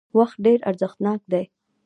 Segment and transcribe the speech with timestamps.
[0.17, 1.43] وخت ډېر ارزښتناک دی